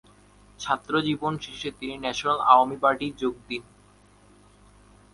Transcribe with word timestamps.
ছাত্র 0.59 0.93
জীবন 1.01 1.33
শেষে 1.37 1.69
তিনি 1.71 1.95
ন্যাশনাল 1.97 2.39
আওয়ামী 2.51 2.77
পার্টি 2.77 3.07
যোগ 3.21 3.33
দিন। 3.47 3.63